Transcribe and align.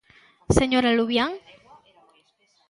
¿Señora 0.57 0.91
Luvián? 0.99 1.31